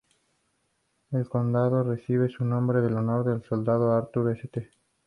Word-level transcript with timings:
El 1.11 1.29
condado 1.29 1.83
recibe 1.83 2.27
su 2.27 2.43
nombre 2.43 2.79
en 2.79 2.95
honor 2.97 3.29
al 3.29 3.43
soldado 3.43 3.91
Arthur 3.93 4.31
St. 4.31 4.67